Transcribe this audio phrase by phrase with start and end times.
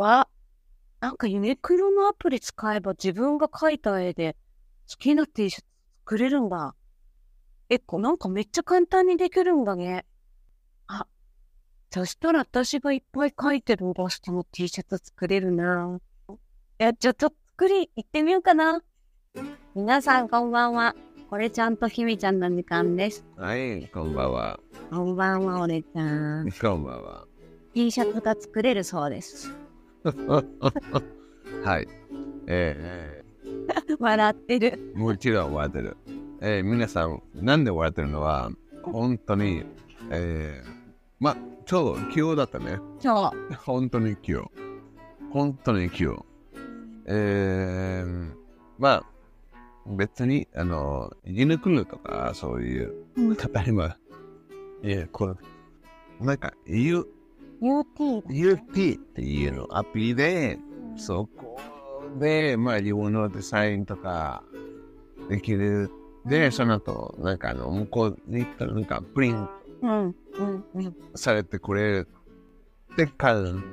[0.00, 0.28] わ、
[1.00, 4.36] なんかユニクロのアプリ使えば自分が描いた絵で
[4.90, 5.66] 好きな T シャツ
[6.06, 6.74] 作れるんだ。
[7.68, 10.06] え、こなんかめっちゃ簡単にできるんだね。
[10.86, 11.06] あ、
[11.90, 16.00] そしたら私がいっぱい描いてるイラストの T シャツ作れるな。
[16.78, 18.82] え、ちょっと作り行ってみようかな。
[19.74, 20.96] 皆さんこんばんは。
[21.28, 23.24] これちゃんとひみちゃんの時間です。
[23.36, 24.58] はい、こんばんは。
[24.90, 26.50] こんばんは、俺ちゃん。
[26.58, 27.26] こんばんは。
[27.74, 29.59] T シャツが作れるそうです。
[31.64, 31.88] はい。
[32.46, 33.22] え
[33.98, 34.92] 笑ってる。
[34.94, 35.96] ー、もちろん笑ってる。
[36.40, 38.50] えー、皆さん、なんで笑ってるのは、
[38.82, 39.64] 本当に、
[40.10, 40.68] えー、
[41.18, 41.36] ま、
[41.66, 42.78] ちょうど今日だったね。
[42.98, 43.54] そう。
[43.54, 44.50] 本当に今日。
[45.30, 46.24] 本当に今日。
[47.06, 48.32] えー、
[48.78, 49.04] まあ、
[49.86, 53.96] 別に、あの、ユニクロとか、そういう、うん例えば、
[54.82, 55.34] いや、これ、
[56.24, 57.06] なんか、U、
[57.60, 58.22] UT。
[58.28, 60.58] UP っていうのアプリで、
[60.96, 61.58] そこ
[62.18, 64.42] で、まあ自分のデザインとか
[65.28, 65.90] できる。
[66.26, 69.48] で、その後、なんかあの、向こうに行ったらなんかプリン
[69.82, 69.90] うん。
[69.90, 70.64] うん。
[70.74, 70.96] うん。
[71.14, 72.08] されてくれる
[72.92, 73.64] って感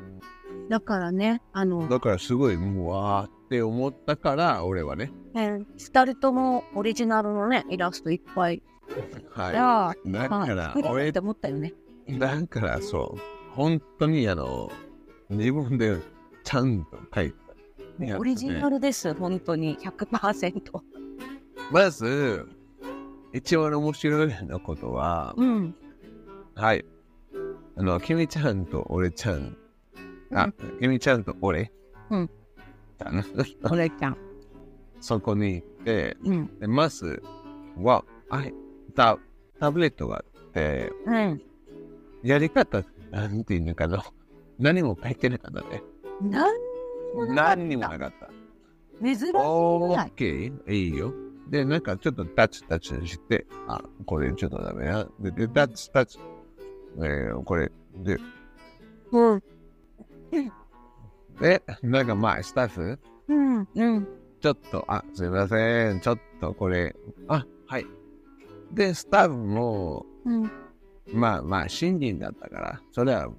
[0.69, 5.11] だからね、あの、だからすごい、もうわーって思ったから、俺はね。
[5.35, 8.61] え二人ともオリジナルのね、イラストいっぱい。
[9.29, 9.53] はい。
[9.53, 11.73] だまあ、から作、れるっ俺て、思ったよね。
[12.19, 14.71] だからそう、本当にあの、
[15.31, 15.97] 自分で
[16.43, 18.05] ちゃんと書いた。
[18.05, 19.75] いやオリジナルです、本当に。
[19.77, 20.61] 100%。
[21.71, 22.47] まず、
[23.33, 25.75] 一番面白いのことは、うん。
[26.53, 26.85] はい。
[27.75, 29.57] あの、君ちゃんと俺ちゃん。
[30.35, 31.71] あ、君ちゃんと俺。
[32.11, 32.29] うん。
[32.99, 33.25] だな
[33.63, 34.17] オレちゃん。
[35.01, 36.59] そこに行って、うん。
[36.59, 37.23] でまず
[37.81, 38.53] は、はい、
[38.95, 39.17] タ
[39.59, 41.41] タブレットがあって、うん。
[42.21, 44.03] やり方、なんていうのかな。
[44.59, 45.83] 何も書いてなかったね。
[46.21, 48.29] なん何にもなかった。
[49.03, 50.07] 珍しいぐオらい。
[50.07, 51.13] ッケー、いいよ。
[51.49, 55.07] で、なんかちょっとタッチタッチして、あ、これちょっとダメな。
[55.19, 56.19] で、でタッチタッチ。
[56.97, 58.17] えー、これ、で、
[59.11, 59.43] うん。
[61.39, 63.67] で、なんかまあ、スタッフ、うん。
[63.75, 64.07] うん。
[64.41, 66.95] ちょっと、あ、すいません、ちょっとこれ、
[67.27, 67.85] あ、はい。
[68.71, 70.51] で、スタッフも、うん。
[71.13, 73.29] まあまあ、新人だったから、それは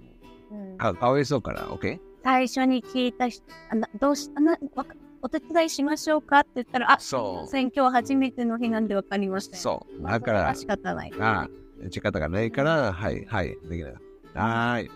[0.79, 1.99] かかわいそうから、OK?
[2.23, 9.63] 最初に聞いた人、あなどうしあなわかお手伝いしましょうかって言ったら、あ、そう選挙初めての日なんで分かりましたよ。
[9.63, 10.03] そう。
[10.03, 11.13] だから、仕方ない。
[11.19, 11.49] あ
[11.91, 13.93] 仕方がないから、はい、はい、できない。
[13.93, 14.91] はーい。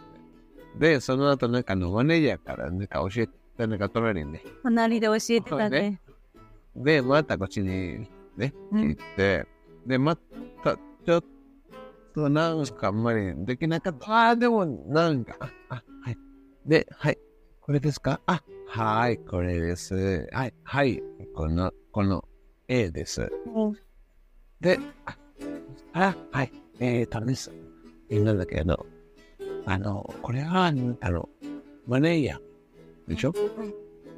[0.79, 4.43] で、その後、なんかあの、マネージャーから、なんか教えて、なんか隣にね。
[4.63, 6.01] 隣で教えてたね。
[6.77, 8.07] で、またこっちに、
[8.37, 9.47] ね、うん行って、
[9.87, 11.25] で、また、ちょっ
[12.15, 14.13] と、なんかあんまりできなかった。
[14.13, 16.17] ああ、でも、なんか、あ、あはい。
[16.67, 17.19] で、はい。
[17.61, 18.21] これですか？
[18.27, 20.29] あ、はい、これです。
[20.33, 21.03] はい、はい。
[21.35, 22.25] この、この、
[22.69, 23.31] A です。
[23.55, 23.77] うん
[24.61, 25.17] で、あ、
[25.93, 26.53] あはい。
[26.79, 27.51] えーとです。
[28.11, 28.85] えーなんだっけ、あの、
[29.67, 31.29] あの、これは、あの、
[31.87, 33.35] マネージャーでしょ、ん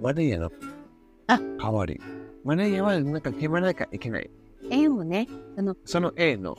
[0.02, 0.50] マネージャーの、
[1.28, 2.00] あ代わり。
[2.44, 4.30] マネージャーはなんか決まらなきゃいけない。
[4.70, 5.26] 絵もね、
[5.56, 6.56] あの、その A の、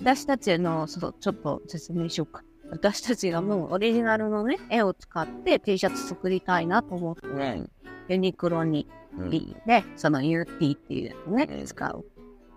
[0.00, 2.42] 私たちの、そうちょっと説明しようか。
[2.70, 7.70] 私たちがもうオリジナルのね、絵を使って T シャツ作りたいなと思って、うん
[8.10, 8.88] ユニクロに
[9.18, 12.04] うん行って、その UT っていうやつね、うん使う。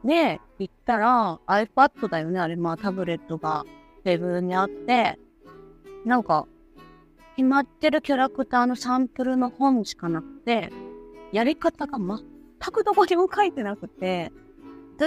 [0.05, 3.65] で、行ったら iPad だよね、あれ、まあタブレットが
[4.03, 5.19] テーブルにあって、
[6.05, 6.47] なんか、
[7.35, 10.71] 決まってるキャラクターのサンプルの本しかなくて、
[11.31, 14.31] やり方が全くどこにも書いてなくて、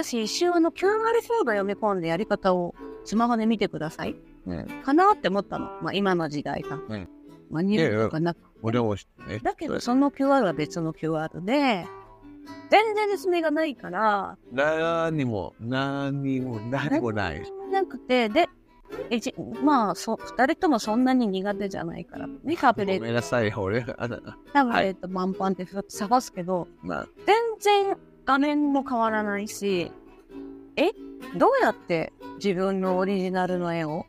[0.03, 0.87] 私一瞬あの QR
[1.27, 2.75] コード読み込んでやり方を
[3.05, 4.15] スマホで見てください。
[4.45, 4.65] うん。
[4.83, 5.67] かなって思ったの。
[5.81, 6.79] まあ今の時代か。
[6.87, 7.09] うん
[7.51, 9.39] マニュアルとかなく俺もね。
[9.43, 11.85] だけど、その QR は別の QR で、
[12.71, 17.43] 全然説明がないから、何も、何も、何もない。
[17.71, 18.49] なくて、で、
[19.11, 24.19] えじまあそ、二人ともそんなに苦手じゃないから、ね、タブレット、ごめんなさい、俺、あだ
[24.51, 29.91] タブレットパンパンって探すけど、まあ、全然画面も変わらないし、
[30.75, 30.91] え？
[31.37, 34.05] どうやって自分のオリジナルの絵を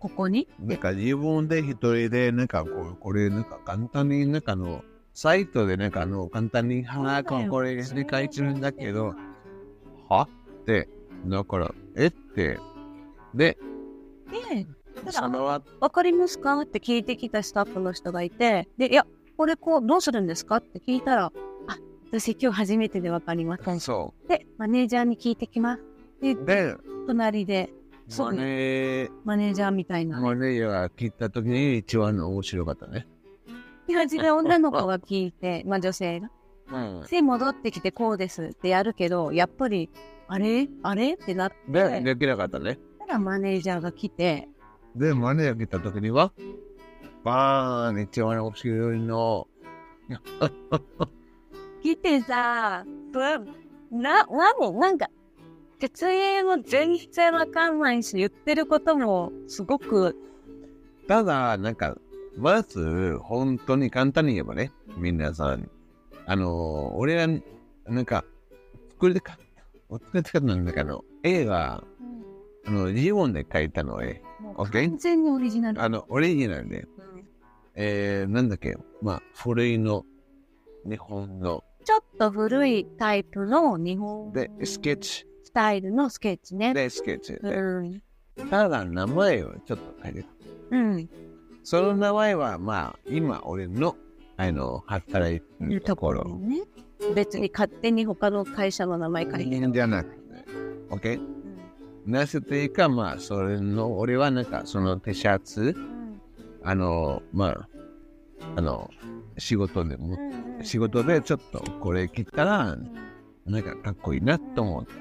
[0.00, 0.48] ここに？
[0.58, 4.84] なんか自分で一人で、なんかこう、これ、なんか簡単に、なんかあの、
[5.14, 9.14] サイトでなんかあの、簡単に、はあ、ここれで書いてるんだけど、
[10.08, 10.28] は？
[10.62, 10.88] って、
[11.26, 12.58] だから、えって、
[13.34, 13.56] で、
[14.30, 14.66] で、
[15.04, 16.60] ただ、かりますか？
[16.60, 19.06] って聞いてきたスタッフの人がいて、で、いや、
[19.36, 20.56] これこう、どうするんですか？
[20.56, 21.32] って聞いたら、あ、
[22.10, 23.80] 私今日初めてでわかりません。
[23.80, 25.82] そで、マネージャーに聞いてきます。
[26.20, 27.70] でう。、で、隣で
[28.08, 30.20] そうマネー、マネージャーみたいな。
[30.20, 33.06] マネージャーが聞いたときに一番面白かったね。
[33.86, 36.30] で、うちの女の子が聞いて、 まあ女性が。
[36.72, 37.06] うん。
[37.10, 39.90] で、戻ってきてこうですってやるけど、やっぱり、
[40.28, 40.68] あれ？
[40.82, 41.14] あれ？
[41.14, 42.78] ってなって、で、できなかったね。
[42.98, 44.48] たらマネージャーが来て、
[44.94, 46.32] で、マネージャー来た時には、
[47.24, 49.48] バーン、一番面白いの。
[51.84, 52.82] 来てさ、
[53.12, 53.20] ぶ
[53.90, 55.10] な、なになんか、
[55.78, 60.16] 説明も全然わかんないし、言ってることもすごく、
[61.06, 61.94] ただ、なんか、
[62.38, 65.70] まず、本当に簡単に言えばね、皆さん、
[66.24, 67.26] あの、俺は、
[67.86, 68.24] なんか、
[68.92, 69.36] 作りたかっ
[69.90, 71.84] た、作りたかったんだけど、絵が、
[72.66, 74.22] あの、自分で描いたの絵。
[74.40, 75.82] もう完全にオリジナル。
[75.82, 76.86] あの、オリジナルで、う
[77.18, 77.24] ん。
[77.74, 80.06] えー、なんだっけ、まあ、古いの、
[80.88, 86.72] 日本の、ちょっと古いタイプの日本で、スケッチ、スタイルのスケッチね。
[86.72, 88.02] で、スケッチで、うん。
[88.50, 90.28] ただ、名前をちょっと書いてた。
[90.70, 91.08] うん。
[91.62, 93.96] その名前は、まあ、今、俺の、
[94.36, 96.24] あの、働いていうるところ。
[96.24, 96.62] ね。
[97.14, 99.72] 別に勝手に他の会社の名前書いてる。
[99.72, 100.44] じゃなくて、
[100.90, 101.20] OK?
[102.06, 105.76] なぜというか、まあ、それの、俺はなんか、その T シャツ、
[106.62, 107.68] あの、まあ、
[108.56, 108.90] あの、
[109.36, 110.18] 仕事でも、
[110.62, 112.76] 仕事でちょっとこれ着たら、
[113.46, 114.92] なんかかっこいいなと思って。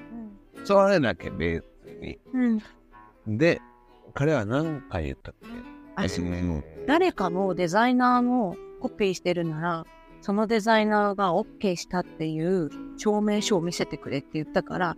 [0.65, 1.63] それだけ別
[2.01, 2.19] に。
[2.33, 2.55] う
[3.27, 3.37] ん。
[3.37, 3.61] で、
[4.13, 5.47] 彼は何回言ったっけ？
[6.87, 9.85] 誰かのデザイナーのコピーしてるなら、
[10.21, 14.97] そのデザイナーが OK したっていう証明書を見せてくれって言ったから、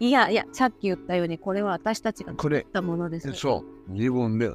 [0.00, 3.32] いやいや、さっき言ったように、これは私たちが作ったものです。
[3.32, 4.52] そう、自分で。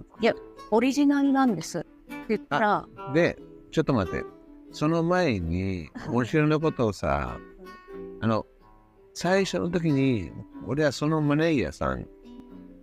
[0.69, 1.79] オリジナルなんです。
[1.79, 1.87] って
[2.29, 3.39] 言ったら、で、
[3.71, 4.23] ちょっと待って。
[4.73, 7.37] その前に、面白いのことをさ、
[8.19, 8.45] あの、
[9.13, 10.31] 最初の時に、
[10.65, 12.07] 俺はそのマネージャーさん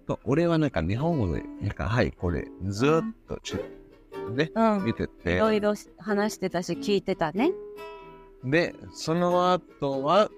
[0.07, 2.91] と、俺はなんか日本語で、なんか、はい、これ、ずっ
[3.27, 3.57] とち、
[4.35, 4.85] ね、うん。
[4.85, 7.53] 見ていて、ろいろ話してたし、聞いてたね。
[8.45, 10.31] で、その後は、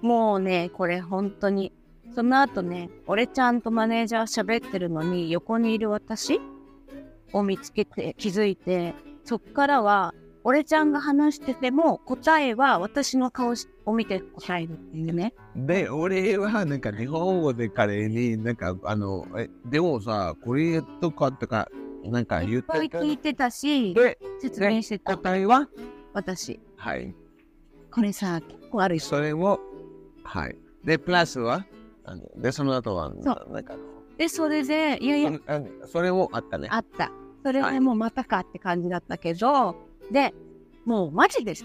[0.00, 1.72] もうね、これ本当に。
[2.14, 6.40] その後ね、俺ちゃんとマネージャー喋ってるのに、横にいる私
[7.32, 10.14] を見つけて気づいて、そっからは、
[10.44, 13.54] 俺ちゃんが話してても、答えは私の顔
[13.86, 15.34] を見て答えるっていうね。
[15.54, 21.68] で、俺はなんか日本語で彼に、なんか、あの、え、でもさ、これとかとか、
[22.04, 25.68] なんか言っいっぱいて聞いてたし、で、説明してた、答えは
[26.12, 26.60] 私。
[26.76, 27.14] はい。
[27.92, 29.00] これさ、結構あるよ。
[29.00, 29.60] それを、
[30.24, 30.58] はい。
[30.84, 31.64] で、プラスは、
[32.04, 33.76] あので、その後は、そなんか、
[34.18, 35.32] で、それで、いやいや、
[35.86, 36.68] それもあったね。
[36.70, 37.12] あった。
[37.44, 39.76] それはもうまたかって感じだったけど、
[40.12, 40.34] で、
[40.84, 41.64] もうマジです。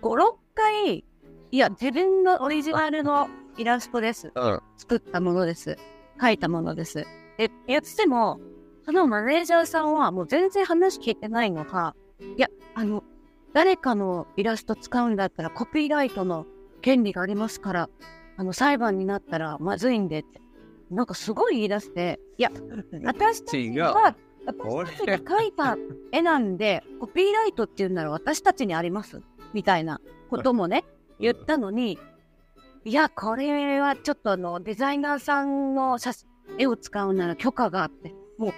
[0.00, 1.04] 6回、い
[1.50, 4.32] や、自分のオリジナルのイラストです。
[4.34, 4.60] うん。
[4.78, 5.76] 作ったものです。
[6.18, 7.04] 描いたものです。
[7.36, 8.40] で、言っても、
[8.84, 11.94] そのマネージャーさんはもう全然話聞いてないのか、
[12.36, 13.04] いや、あの、
[13.52, 16.46] 誰かのイラスト使うんだったらコピーライトの
[16.80, 17.90] 権利がありますから、
[18.36, 20.40] あの、裁判になったらまずいんでって。
[20.90, 22.50] なんかすごい言い出して、いや、
[23.04, 23.70] 私たち。
[23.78, 24.14] は、
[24.46, 25.76] 私たちが描いた
[26.12, 29.22] 絵なんで、コピーライトっていうなら私たちにあります？
[29.52, 30.00] みたいな
[30.30, 30.84] こともね、
[31.20, 31.98] 言ったのに、
[32.84, 36.28] いや、これはちょっとあの、デザイナーさんの写真
[36.58, 38.52] 絵を使うなら許可があって、もう、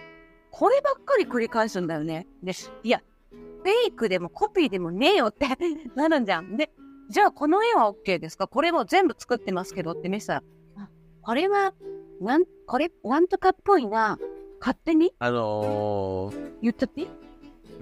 [0.50, 2.26] こればっかり繰り返すんだよね。
[2.42, 2.52] で、
[2.82, 5.46] いや、フェイクでもコピーでもねえよって
[5.94, 6.56] なるんじゃん。
[6.56, 6.70] で、
[7.10, 8.46] じゃあこの絵は OK ですか？
[8.48, 10.42] これも全部作ってますけどって見せたら、
[10.78, 10.88] あ
[11.20, 11.74] これは、
[12.20, 14.18] なん、これ、なんとかっぽいな。
[14.64, 15.12] 勝手に？
[15.18, 17.02] あの言っちゃって？
[17.02, 17.08] いい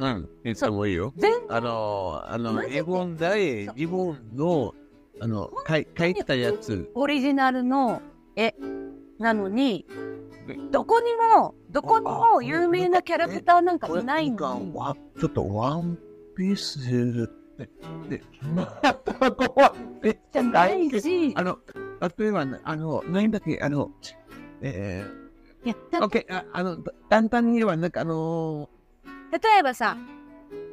[0.00, 1.12] ー、うん、言ってもいいよ。
[1.16, 2.80] 全あのー、あの、マジで？
[2.80, 4.74] 自分で、自分の、
[5.20, 8.02] あの、書い書いたやつ、オリジナルの
[8.34, 8.56] 絵
[9.20, 9.86] なのに、
[10.72, 14.72] どこにも、どこにも有名なキャラクターなんかいないんかのに。
[14.74, 15.96] わちょっとワン
[16.36, 16.84] ピース
[18.08, 18.24] で、
[20.02, 21.58] で、じゃないし、あの、
[22.18, 23.92] 例えばね、あの、何だっけ、あの、
[24.62, 25.06] え
[25.64, 26.78] いや、ー、だオッケー、ああの、
[27.08, 28.68] 簡単に言えば、なんかあの
[29.30, 29.96] 例えばさ、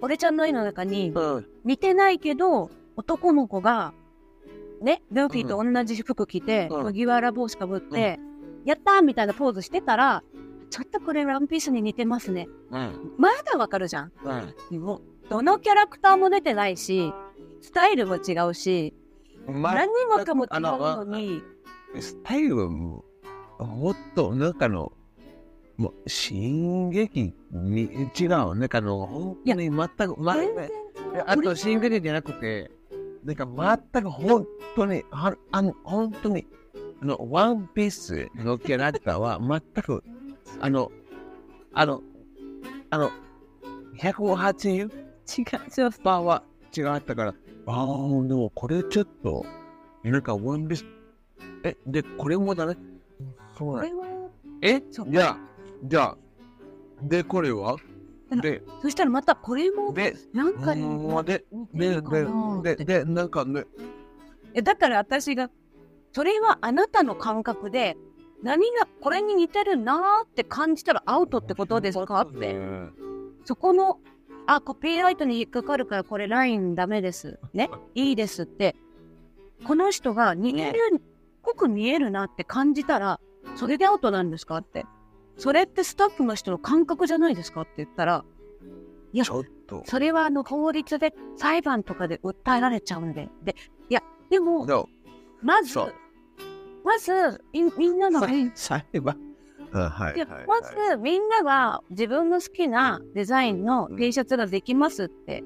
[0.02, 3.94] 俺ちゃんの絵の中にー、うん、似てないけど、男の子が、
[4.82, 6.84] ね、ルフィと同じ服着て、うん。
[6.84, 8.20] 麦わら帽子かぶって、
[8.66, 10.24] やったーみたいなポーズしてたら、
[10.70, 12.48] ちょっとこれワンピースに似てますね。
[12.72, 14.12] うん、まだわかるじゃん。
[14.72, 14.80] うん。
[14.80, 17.14] もう、どのキャラクターも出てないし、
[17.62, 18.94] スタイルも違うし、
[19.48, 21.42] ま何もかも違うあののに、
[22.00, 23.04] スタイルはも
[23.60, 24.92] う、もっと、なんかの、
[25.78, 27.82] もう、進撃に
[28.20, 28.30] 違う。
[28.56, 30.36] なんかあの、本当に全く、ま
[31.26, 32.72] あと、進撃じゃなくて、
[33.24, 36.48] なんか全く本当に、はあの、本当に、
[37.02, 40.04] あの、ワンピースのキャラクターは 全く、
[40.60, 40.92] あの、
[41.74, 42.02] あの、
[42.90, 43.12] あの、
[43.98, 44.90] 180?
[45.38, 46.44] 違う、そうパーは
[46.76, 47.36] 違ったから、
[47.68, 47.86] ああ、
[48.28, 49.46] でもこれちょっと、
[50.04, 50.86] なんかワンピース、
[51.64, 52.76] え、で、これもだね。
[53.60, 54.30] そうなんこれは、
[54.62, 54.82] え？
[54.90, 55.38] そうじゃあ、
[55.84, 56.18] じゃあ、
[57.04, 57.76] で、これは？
[58.42, 63.66] で、そしたらまたこれも、で、なんかにうんで、で、で、で、で、なんかね、
[64.54, 65.50] えだから私が、
[66.14, 67.98] それはあなたの感覚で、
[68.42, 72.22] 何がこれに似てるなーって感じたらアウトってことですか？
[72.22, 72.56] って。
[73.46, 74.00] そこの、
[74.48, 77.40] あ、コピーライトに引っかかるからこれラインダメです。
[77.54, 77.70] ね？
[77.96, 78.76] いいですって。
[79.66, 81.02] この人が似てる、
[81.42, 83.20] 濃く見えるなって感じたら、
[83.60, 84.86] それでアウトなんですかって。
[85.38, 88.24] それってスタッフの人の感覚じゃないですかって言ったら、
[89.12, 89.84] いやち、ょっと。
[89.86, 93.28] それはあの法律で裁判とかで訴えられちゃうんで。
[93.44, 93.56] で、
[93.90, 94.88] いや、でも、でも、
[95.42, 95.78] まず
[96.86, 99.18] まず、みみんなの、い裁判。
[99.74, 100.18] あはい。
[100.18, 105.44] やはいまず、みんなが自分の好きなデザインの T シャツができますって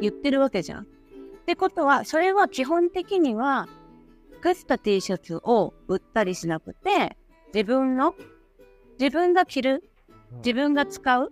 [0.00, 0.82] 言ってるわけじゃん。
[0.82, 0.86] っ
[1.46, 3.68] てことは、それは基本的には、
[4.42, 7.16] 作った T シャツを売ったりしなくて、
[7.54, 8.16] 自分の、
[8.98, 9.84] 自分が着る、
[10.38, 11.30] 自分が使う、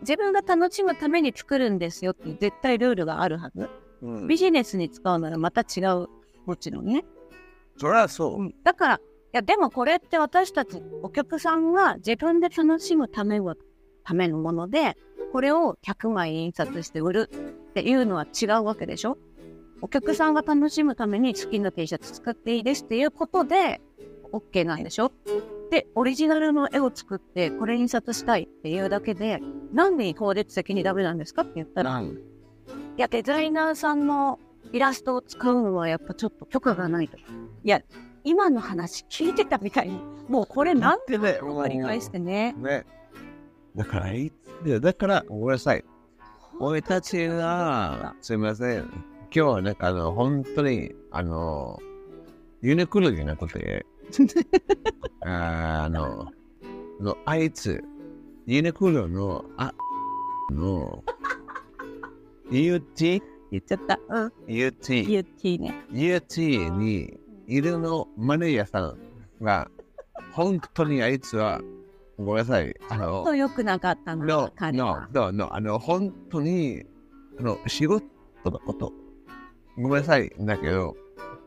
[0.00, 3.68] 自分が楽しむために作るんですよっていう絶対ルールがあるはず。
[4.00, 6.06] うんビジネスに使うならまた違う。
[6.46, 7.04] もちろんね。
[7.76, 8.50] そりゃそう。
[8.64, 9.00] だから、い
[9.32, 13.54] や、でもこれって私たち、お客さんが自分で楽しむための
[14.04, 14.96] ためのもので、
[15.32, 17.30] これを100枚印刷して売る
[17.70, 19.18] っていうのは違うわけでしょ
[19.82, 23.82] お客さんが楽しむために好きな T シャツ作っていいですっていうことで、
[24.32, 25.12] OK なんでしょ？
[25.70, 29.40] で、オリジナルの絵を作って、これ印刷したいっていうだけで、
[29.72, 31.42] なんで法律的にダメなんですか？
[31.42, 32.10] って言ったら、い
[32.96, 34.38] や、デザイナーさんの
[34.72, 37.16] イラストを使うのはやっぱちょっと許可がないと。
[37.16, 37.20] い
[37.64, 37.80] や、
[38.24, 42.54] 今の話聞いてたみたいに、もうこれなんでね、繰り返してね。
[42.58, 42.84] ね。
[43.76, 45.84] だから、いつでだから、ごめんなさい。
[46.60, 48.80] 俺たちが、すみません。
[48.80, 48.90] 今
[49.30, 51.78] 日はなんかあの、本当に、あの、
[52.60, 53.86] ユニクロじゃなくて、
[55.22, 56.30] あの、
[57.00, 57.82] のあいつ、
[58.46, 59.72] ユニクロの、あ、
[60.50, 61.04] の、
[62.50, 63.22] UT?
[63.50, 63.98] 言っちゃった。
[64.08, 64.32] うん。
[64.46, 65.06] UT?
[65.06, 65.74] 言っていいね。
[65.90, 68.98] UT にいるのマネージャーさん
[69.42, 69.70] が、
[70.32, 71.60] 本当にあいつは、
[72.18, 72.74] ごめんなさい。
[72.88, 75.08] あの、と良くなかったの no, 彼 no, は。
[75.12, 76.84] no, no, あの、本当に、
[77.38, 78.04] あの、仕事
[78.44, 78.92] のこと、
[79.76, 80.96] ごめんなさい、だけど、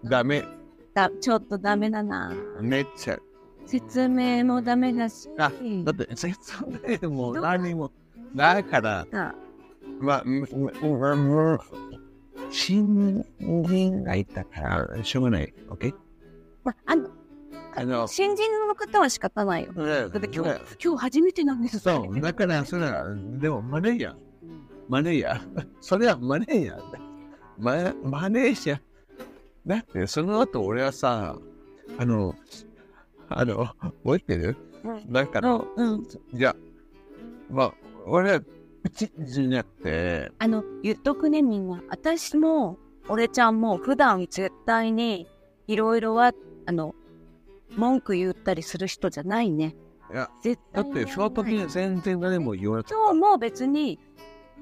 [0.06, 0.44] ダメ、
[0.93, 2.33] だちょっとダメだな。
[2.60, 3.19] めっちゃ、
[3.65, 5.29] 説明もダメだし。
[5.38, 5.51] あ
[5.83, 6.53] だって説
[7.01, 7.91] 明も何も、
[8.36, 9.33] だから、あ
[10.00, 11.60] まあ、むむむむ
[12.50, 15.93] 新人がいたから、しょうがない、OK?
[16.63, 17.10] まあの、
[17.75, 19.74] あの、新人の方は仕方ないよ。
[19.74, 23.05] だって今日、今日初めてなんですそう、だから、それは、
[23.39, 24.15] でもマネージャー、
[24.89, 27.00] マネージャー、それはマネージャーだ。
[27.57, 28.90] ママネージャー。
[29.65, 31.38] だって、その後俺はさ、
[31.98, 32.36] あの、
[33.30, 33.65] あの、
[34.03, 34.58] 覚えてる？
[34.84, 36.08] うんだから、うん。
[36.34, 36.56] じゃあ、
[37.50, 37.74] まあ、
[38.06, 38.41] 俺は、
[38.84, 41.84] プチじゃなくて、あの、言っとくね、みんな。
[41.89, 42.77] 私も、
[43.08, 45.27] 俺ちゃんも、普段絶対に、
[45.68, 46.34] いろいろは、
[46.65, 46.96] あの、
[47.77, 49.75] 文句言ったりする人じゃないね。
[50.12, 54.00] いや、絶だ対にって、その時に全然何も言わなかっ今日も別に、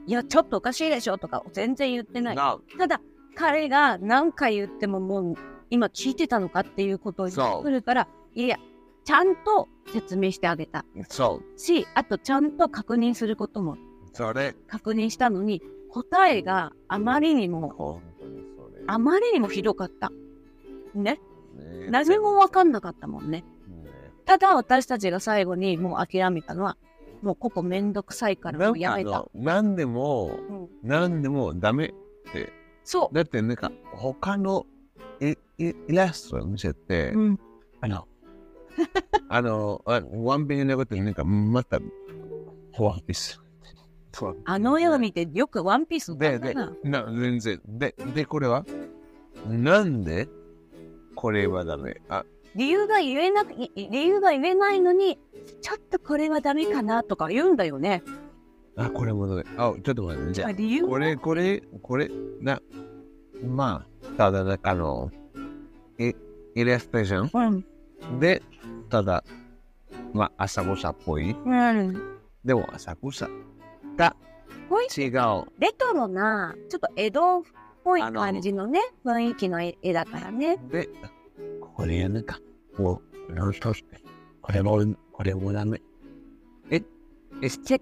[0.06, 2.60] いや、ちょっとおかしいでしょとか、全然言ってなた。
[2.74, 2.78] い。
[2.78, 3.02] なただ、
[3.40, 5.36] 彼が何回言ってももう、
[5.70, 8.58] 今聞いてたのかっていうことを言ってくるから、いや、
[9.06, 13.78] ちゃんと説明してあげたそう、し、あとちゃんと確認することも
[14.12, 18.02] それ、確認したのに、答えがあまりにも。
[18.88, 20.12] あまりにもひどかった。
[20.94, 21.22] ね。
[21.56, 23.46] ね何もわかんなかったもんね。
[23.68, 23.92] ね
[24.26, 26.76] ただ私たちが最後にもう諦めたのは、
[27.22, 29.26] もうここめんどくさいからなもうやめた。
[29.34, 31.94] 何でも、うん、何でもダメ。
[32.90, 34.66] そだってなんか、他の
[35.22, 37.20] イイイラストを見せて、う。
[37.20, 37.40] うん。
[37.82, 38.08] あの、
[39.30, 41.78] あの、あワンピンのことになんか、また、
[42.80, 43.40] ワンピース。
[44.44, 47.62] あの絵を見てよくワンピースで、でだな。、な、全然。
[47.68, 48.66] で、で、これは？
[49.48, 50.28] なんで
[51.14, 52.02] これはダメ？
[52.10, 55.20] あ、理由が言えなく、い理由が言えないのに、
[55.62, 58.02] ちょっとこれはダメかなとか言うんだよね。
[58.80, 59.44] あ、これもダメ。
[59.58, 60.34] あ、ちょっと待って。
[60.34, 62.10] じゃあ、理由これ、これ、これ、
[62.40, 62.62] な、
[63.46, 65.12] まあ、ただ、なんかあの、
[65.98, 66.14] イ
[66.56, 67.66] イラストレーション？
[68.10, 68.20] うん。
[68.20, 68.42] で、
[68.90, 69.24] ただ、
[70.14, 71.32] まあ、朝ごさっぽい？
[71.32, 72.02] うん。
[72.46, 73.30] でも、朝ごさ
[73.98, 74.16] が
[74.98, 75.12] 違う。
[75.60, 77.42] レトロな、ちょっと江戸っ
[77.84, 80.58] ぽい感じのね、雰囲気の絵だからね。
[80.72, 80.88] で、
[81.76, 82.40] これやなんか、
[82.78, 84.02] こう、なんとして、
[84.42, 84.82] これも、
[85.12, 85.82] これもダメ。
[86.72, 86.82] え？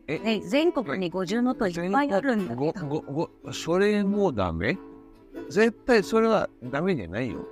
[0.08, 2.88] え、全国に50のといっぱいあるんだごけど。
[2.88, 4.78] ごごそれもダメ？
[5.50, 7.46] 絶対それはダメじゃないよ。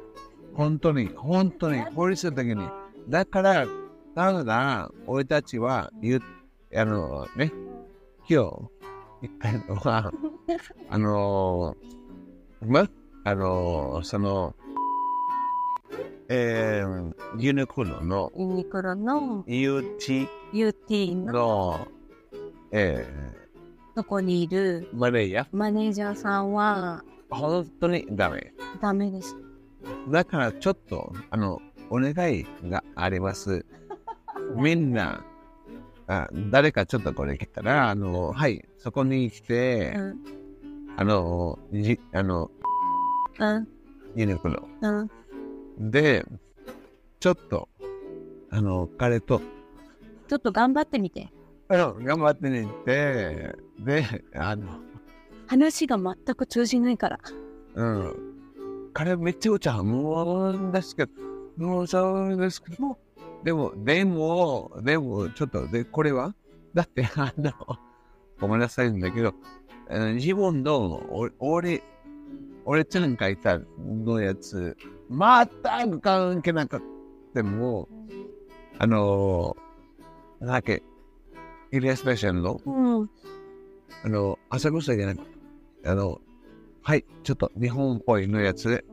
[0.53, 2.69] 本当に、本当に、法律的に。
[3.09, 3.67] だから、
[4.15, 6.21] ただ、俺たちは言う、
[6.75, 7.51] あのね、
[8.29, 8.69] 今日
[9.21, 10.11] 言ったのは、
[10.89, 11.75] あの、
[12.61, 12.87] ま、
[13.23, 14.55] あの、その、
[16.27, 21.87] えー、ユニクロのユニクロの UT UT の
[22.75, 23.05] の、え
[23.95, 24.89] とこにいる？
[24.93, 27.03] ー、マネージャー、マネージャーさんは？
[27.29, 28.53] 本当にダメ。
[28.81, 29.35] ダメです。
[30.11, 33.65] だからちょっと、あの、お願いがあります。
[34.55, 35.23] みんな、
[36.07, 40.19] あ誰かちょっとこれ来たら、あの、はい、そこに来て、うん。
[40.97, 42.51] あの、じあの、
[43.39, 43.67] うん。
[44.15, 44.67] ユニクロ。
[44.81, 44.87] う
[45.81, 45.91] ん。
[45.91, 46.25] で、
[47.19, 47.69] ちょっと、
[48.49, 49.41] あの、彼と、
[50.27, 51.29] ちょっと頑張ってみて。
[51.67, 54.05] あの頑張ってねって、で、
[54.35, 54.79] あの、
[55.47, 57.19] 話が全く通じないから。
[57.75, 58.15] うん。
[58.93, 61.11] 彼めっちゃお茶もうんですけど、
[61.57, 62.97] もうそうですけど、
[63.43, 66.33] でも、でも、でも、ちょっと、で、これは？
[66.73, 67.51] だって、あの、
[68.39, 69.33] ごめんなさいんだけど、
[70.15, 70.77] 自分の、
[71.09, 71.83] お俺、
[72.65, 74.77] 俺ちゃん書いたのやつ、
[75.09, 76.81] 全く関係なかっ
[77.33, 77.89] たも、
[78.79, 79.57] あの、
[80.39, 80.83] なんだっけ、
[81.71, 83.09] イリアスペシャルの、うん。
[84.03, 85.27] あの、朝ごさじゃなくて、
[85.85, 86.21] あの、
[86.81, 88.85] はい、ちょっと日本っぽいのやつで、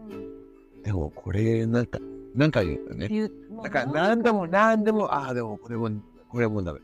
[0.83, 1.99] でもこれなんか、
[2.35, 3.31] なんか言うよね。
[3.62, 5.91] だから何でも何でも、ああ、でもこれも、
[6.29, 6.81] これもダメ。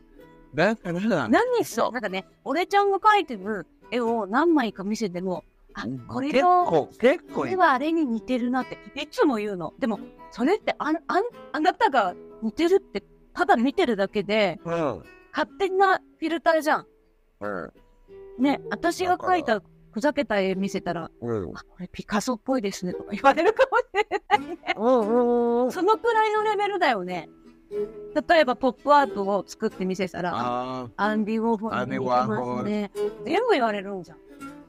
[0.53, 1.89] だから、何そ？
[1.89, 5.43] うなんかね、俺ちゃんが描いてる絵を何枚か見せても、
[5.73, 9.73] あ、これ結の、構、結構これはあれに似てるなって、いつも言うの。
[9.79, 9.99] でも、
[10.31, 13.03] それってあん、あん、あなたが似てるって、
[13.33, 15.03] ただ見てるだけで、うん。
[15.39, 16.85] 勝手なフィルターじゃん。
[17.39, 18.43] うん。
[18.43, 21.51] ね、私が描いたふざけた絵見せたら、うん。
[21.55, 24.73] あ、これピカソっぽいですねとか言われるかもしれないね。
[24.75, 27.29] そのくらいのレベルだよね。
[28.27, 32.91] 例えば、ポップアートを作って見せたら、あアンディ・ウォーホルアンディに似てますね。
[33.23, 34.17] 全部言われるんじゃん。
[34.17, 34.21] っ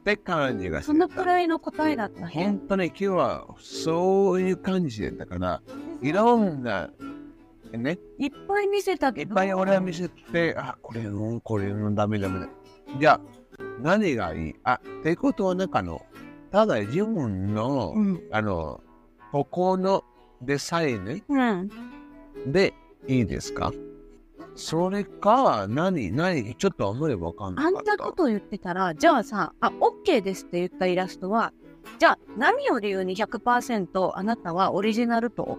[0.04, 1.24] て感じがそのくい。
[1.24, 5.62] らいの答えだった本当に今日はそういう感じだから、
[6.00, 6.90] いろんな、
[7.78, 9.32] ね、いっぱい見せたいけど。
[9.32, 12.48] っぱい俺は見せて、あ、これの、これのダメダメだ。
[12.98, 13.20] じゃあ、
[13.80, 14.54] 何がいい？
[14.64, 16.02] あ、ってことは中の、
[16.50, 18.22] ただ自分の、うん。
[18.32, 18.80] あの、
[19.32, 20.02] ここの
[20.42, 21.70] デザインうん。
[22.46, 22.74] で
[23.06, 23.72] いいですか？
[24.56, 27.74] それか、何、何、ちょっとあんまりわかんなあん。
[27.74, 31.52] なこと言ってたら、じゃあさ、あ、OK ですって言ったイラストは、
[31.98, 35.58] じゃあ何を理由に100%あなたはオリジナルと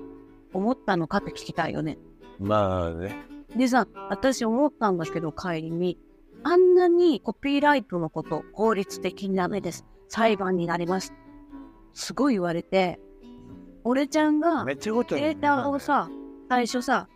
[0.53, 1.97] 思ったのかって聞きたいよね。
[2.39, 3.15] まあね。
[3.55, 5.97] でさ、私思ったんだけど、帰りに、
[6.43, 9.85] あんなにコピーライトのこと、法律的にダメです。
[10.07, 11.13] 裁判になります。
[11.93, 12.99] すごい言われて、
[13.83, 16.09] 俺ちゃんがデータをさ、
[16.49, 17.07] 最初さ、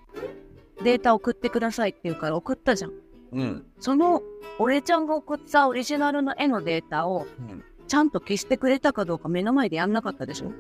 [0.84, 2.92] データ送ってくださいって言うから送ったじゃん。
[3.32, 3.66] うん。
[3.80, 4.22] その、
[4.60, 10.52] 俺ちゃんが送ったオリジナルの絵のデータを、うんちゃんと消してくれたかどうか目の前でやんなかったでしょ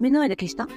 [0.00, 0.68] 目の前で消した、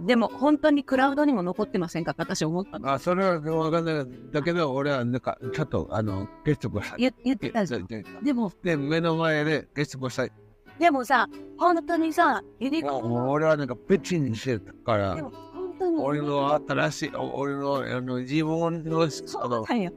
[0.00, 2.12] でも、本当にクラウドにも残ってませんか？
[2.12, 2.92] って私思ったの。
[2.92, 4.06] あ、それはわかんない。
[4.32, 7.00] だけど、俺はなんか、ちょっと、あの、ゲストください。
[7.00, 7.86] 言言ってたじゃん。
[7.86, 10.32] ででも、で、目の前でゲストください。
[10.78, 19.92] でもさ、本当にさ、ユニクロもう俺はなんか、ペチにしてたからで、も本当に俺の新しい、俺の、あの、自分の、そうあの、なんよ。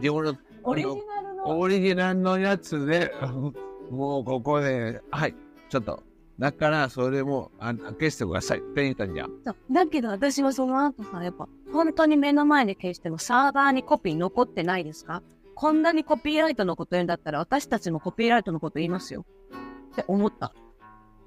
[0.00, 1.58] 自分の、オリジナルの。
[1.58, 3.12] オリジナルのやつで、
[3.90, 5.34] もうここで、はい、
[5.68, 6.02] ちょっと。
[6.40, 9.26] だから、それも、あの消してくださいって言ったんじゃ
[9.70, 15.22] だけど私はその後さ、やっぱ本当に目の前で消してもサーバーにコピー残ってないですか？
[15.54, 19.26] こんなにコピーライトのこと言うんだったら私たちもコピーライトのこと言いますよ。
[19.92, 20.54] って思った。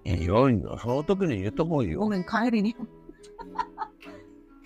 [0.04, 0.34] いやいや、
[0.82, 2.08] その時に言うと思うごよ。
[2.08, 2.76] めん、帰りに。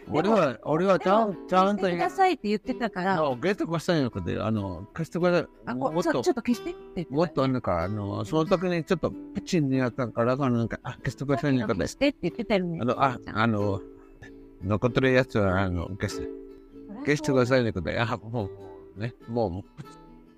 [0.10, 5.48] 俺は、俺はちゃんちゃんとしてくださいって言ってたから、のゲストくださいのことで、あの、貸してください。
[5.66, 11.88] あももっとこちょっと消してって言ってたもっとなんか、あの、その時にちょっとプチンにやったから、なんか、あ、消してくださいのことで消。
[11.88, 12.80] してって言ってたよね。
[12.82, 13.82] あの、あ、あの、
[14.64, 16.28] 残ってるやつは、あの、消して、
[17.06, 18.50] 消してくださいのことで、あ、も
[18.98, 19.64] う、ね、も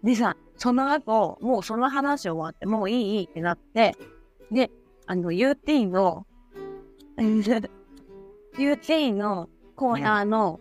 [0.03, 3.95] う、でさ、その後、もうその話終わって、もういいいいってなって、
[4.51, 4.71] で、
[5.05, 6.25] あの、UT の、
[7.17, 10.59] UT のコーナーの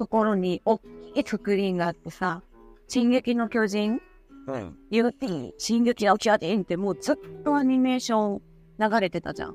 [0.00, 0.82] ところに大き
[1.14, 2.42] いスクリーンがあってさ、
[2.88, 4.00] 進撃の巨人、
[4.48, 4.76] うん。
[4.90, 8.42] UT、進撃の巨人ってもうずっとアニメーション
[8.80, 9.54] 流れてたじゃん。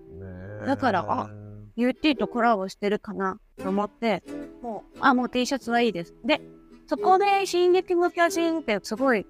[0.65, 1.29] だからあ
[1.75, 4.23] UT とコラボしてるかなと思って、
[4.61, 6.15] もう、あ、もう T シャツはいいです。
[6.23, 6.39] で、
[6.87, 9.25] そこで進撃の巨人ってすごい、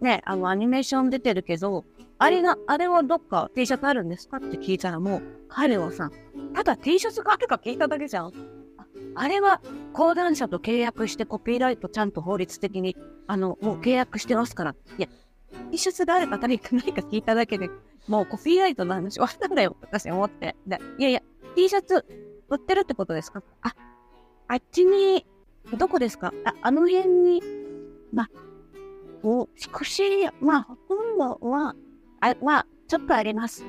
[0.00, 1.84] ね、あの、アニメーション出てるけど、
[2.16, 6.10] あれが、あれはどっか T シャツあるんですかって聞いたらもう、彼はさ、
[6.54, 8.61] ただ T シャツがあるか聞いただけじゃん。
[9.14, 9.60] ああれは
[9.92, 12.96] 講談社と契約してコピーライトちゃんと法律的に、
[13.26, 14.74] あの、もう契約してますから。
[14.98, 15.08] いや、
[15.70, 17.70] T シャツがあるか誰かないか聞いただけで、
[18.08, 20.56] もうコピーライトの話終わったんだよ、私思って。
[20.66, 21.20] でいやいや、
[21.54, 22.04] T シャツ
[22.48, 23.42] 売ってるってことですか？
[23.62, 23.74] あ、
[24.48, 25.26] あっちに、
[25.78, 26.32] どこですか？
[26.44, 27.42] あ、あの辺に、
[28.12, 28.30] まあ、
[29.22, 30.02] お少し、
[30.40, 31.76] まあ、ほとんどは、
[32.20, 33.64] あ、まあ、ちょっとあります。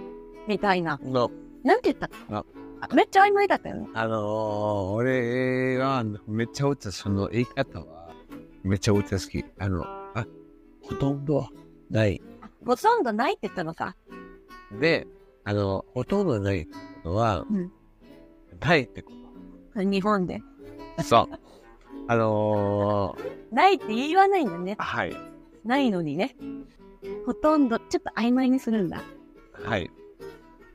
[0.48, 1.00] みたいな。
[1.04, 1.32] の、
[1.64, 2.10] なんて言った？
[2.30, 2.46] ああ
[2.94, 3.88] めっちゃ曖昧だったよね。
[3.94, 8.14] あのー、俺はめっちゃ歌、その言い方は
[8.64, 9.46] めっちゃ歌好き。
[9.60, 10.26] あの、あ、
[10.82, 11.48] ほとんど
[11.90, 12.22] ない。
[12.66, 13.96] ほとんどないって言ったのさ。
[14.80, 15.08] で、
[15.44, 16.68] あの、ほとんどない
[17.04, 17.72] のは、うん
[18.60, 19.12] ないってこ
[19.76, 20.42] 日本で。
[20.98, 21.04] と。
[21.04, 21.40] そう。
[22.08, 23.18] あの
[23.52, 24.84] ないって言わないんだねー、。
[24.84, 25.16] はい。
[25.66, 26.36] ないのにね。
[27.26, 29.02] ほとんど、ちょっと曖昧にするんだ。
[29.54, 29.92] はい。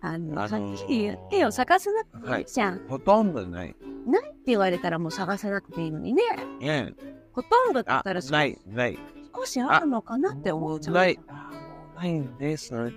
[0.00, 1.50] あの、あはのーっきり言ってよ。
[1.50, 2.80] 探さなくていいじゃん。
[2.88, 3.74] ほとんどない。
[4.06, 6.22] ないって言われたらもう探さなくていいのにね。
[6.61, 6.92] え
[7.32, 8.98] ほとんどだあったら、ない、ない。
[9.34, 10.94] 少しあるのかなって思うじゃん。
[10.94, 11.18] ない。
[11.28, 11.50] あ
[11.96, 12.92] ないんですね。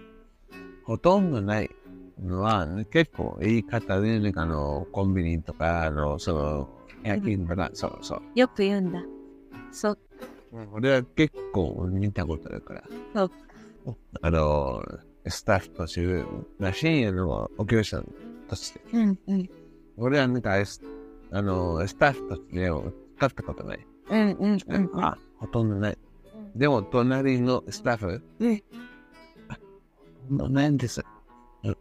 [0.86, 1.70] ほとんどない
[2.20, 6.70] のは、結構言い方で、なんかあの、コンビニとか、あの、その、
[7.04, 8.22] 夜勤とか、そうそう。
[8.36, 9.04] よく言うんだ。
[9.72, 10.00] そう。
[10.74, 12.84] 俺は結構見たことあるから。
[13.16, 13.32] そう
[14.22, 14.84] あの、
[15.28, 16.26] スタッフとして、
[16.74, 18.08] 深夜のお客さん
[18.48, 19.50] として、うんうん。
[19.98, 20.82] 俺はなんか、ス
[21.32, 22.70] あの、スタッフとして
[23.18, 23.88] 使ったことない。
[24.10, 25.04] うんうんうんうん。
[25.06, 25.98] あ、ほとんどない。
[26.56, 28.64] でも、隣のスタッフ、うん
[30.42, 31.04] あ、ないんです。
[31.64, 31.78] うん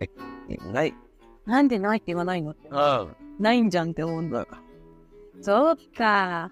[0.00, 0.08] え、
[0.72, 0.94] ない。
[1.46, 2.50] なんでないって言わないの？
[2.52, 2.68] って。
[2.70, 3.06] あ
[3.38, 4.46] ないんじゃんって思うんだ。
[5.40, 6.50] そうか。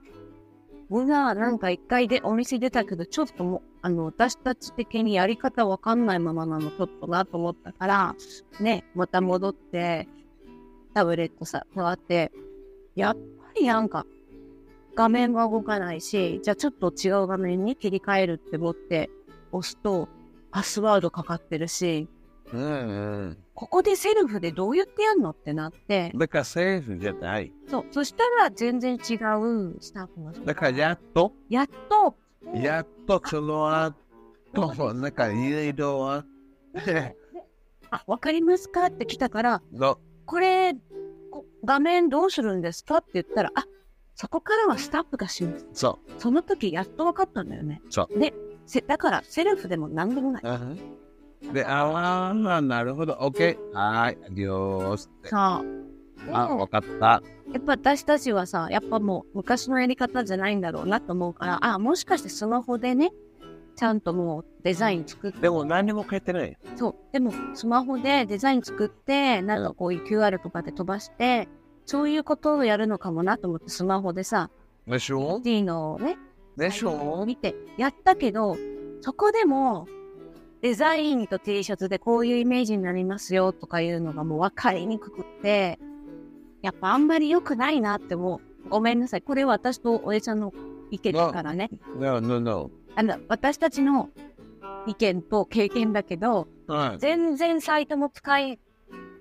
[0.88, 8.14] みんな、なんか一回でお店出たけど、ちょっともう、あの、私たち的にやり方わかんないままなの、ちょっとなと思ったから、
[8.60, 10.08] ね、また戻って、
[10.94, 12.32] タブレットさ、こうやって、
[12.94, 13.20] やっぱ
[13.58, 14.06] りなんか、
[14.94, 19.08] 画面が動かないし、じゃあちょっと違う画面に切り替えるって思って、
[19.52, 20.08] 押すと、
[20.50, 22.08] パスワードかかってるし、
[22.52, 23.38] うんうん。
[23.54, 27.52] ここでセルフでどうやってやんのってなって、だからセーフじゃない。
[27.68, 27.84] そう。
[27.90, 32.16] そしたら全然違うスタッフの人がだからやっと、やっと、
[32.54, 33.74] やっとその
[34.54, 36.24] 後、なんかいろいろは、
[37.90, 38.86] あ、わかりますか？
[38.86, 40.74] って来たから、の、これ、
[41.30, 42.98] こ画面どうするんですか？
[42.98, 43.64] って言ったら、あ、
[44.14, 45.66] そこからはスタッフがします。
[45.72, 47.80] そその時やっとわかったんだよね。
[47.90, 48.34] そで、
[48.66, 50.42] せだからセルフでも何でもない。
[50.44, 51.52] う。
[51.52, 53.56] で、ああ、なるほど、OK。
[53.72, 55.30] はい、アディオースって。
[56.26, 57.22] さあ、わかった。
[57.52, 63.10] やっぱ私たちはさ、やっぱもう昔のやり方じゃないんだろうなと思うから、あ、もしかしてスマホでね、
[63.76, 66.56] ちゃんともうデザイン作ってでも何も書いてない。
[66.76, 66.94] そう。
[67.12, 71.48] でも、スマホでデザイン作って、なんかこういう QR とかで飛ばして、
[71.86, 74.50] そういうことをやるのかもなと思って、スマホでさ、
[74.86, 76.18] でしょ？D のね、
[76.56, 77.24] でしょ？
[77.26, 78.56] 見てやったけど、
[79.00, 79.86] そこでも、
[80.60, 85.78] デザインと T シャツでこういうイメージになりますよとかいうのがもう分かりにくくって、
[86.62, 89.22] やっぱあんまり良くないなってもう、ごめんなさい。
[89.22, 90.52] これは私とおえちゃんの
[90.90, 91.70] 意見だからね。
[91.96, 92.70] ?No, no, no.
[92.94, 94.10] あの、私たちの
[94.86, 96.98] 意見と経験だけど、はい。
[96.98, 98.58] 全然サイトも使い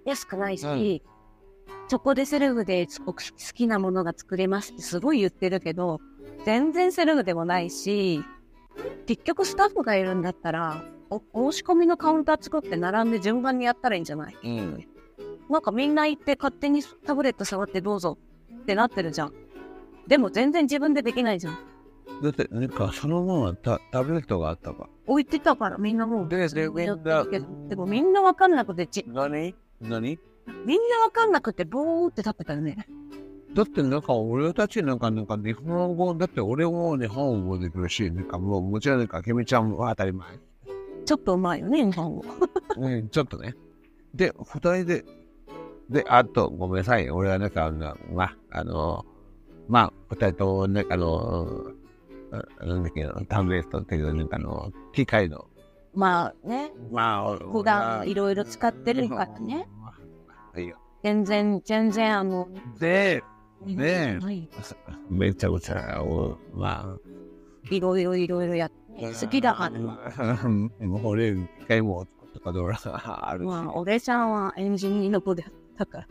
[0.06, 1.04] やすくないし、
[1.88, 6.00] そこでセルフで僕好きなものが作れますってすごい言ってるけど、
[6.46, 8.24] 全然セルフでもないし、
[9.08, 14.36] 結局スタッフがいるんだったら、お申し込みのカウンター作って並んで順番にやったらいいんじゃない？
[14.44, 14.88] うん。
[15.50, 18.18] なんかみんな行って勝手にタブレット触ってどうぞ
[18.62, 19.34] ってなってるじゃん。
[20.08, 21.58] でも全然自分でできないじゃん。
[22.22, 24.90] だって、なんかそのままタタブレットがあったか。
[25.08, 26.30] 置いてたからみんなもう。
[26.30, 27.26] で、で、みんな、
[27.68, 29.56] でもみんなわかんなくてじ、何？
[29.82, 30.20] 何？
[30.66, 32.88] みんなわかんなくてボーって立ってたよね。
[33.54, 40.28] だってなんか俺たちなんかなんか日本語、だって俺も日本語できるし、なんかもうもちろんなんかケミちゃんは当たり前。
[41.06, 42.26] ちょっとうまいよね、日本語。
[42.78, 43.56] うん、ちょっとね。
[44.14, 45.06] で、二人で、
[45.90, 47.10] で、あと、ごめんなさい。
[47.10, 49.06] 俺はなんか、あのまあ、あの、
[49.68, 51.72] まあ、二人とも、なんかあの、
[52.32, 55.48] あなんだっけな、タブレットっていう、なんかあの、機械の、
[55.94, 59.68] まあね、まあ、普段いろいろ使ってるからね。
[60.58, 60.78] いいよ。
[61.04, 62.48] 全然、全然あの、
[62.80, 63.24] で、
[63.66, 64.50] ねえはい
[65.10, 66.98] めちゃくちゃ、おま
[67.70, 69.80] いろいろいろいろやって、あ、好きだから。
[69.80, 70.72] うん
[71.04, 73.46] 俺、機械も、とかどうあるし。
[73.46, 75.44] まあ、俺ちゃんはエンジニアの子で
[75.80, 76.08] だから。